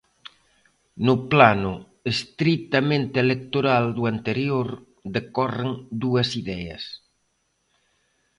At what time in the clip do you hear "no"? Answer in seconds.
1.05-1.13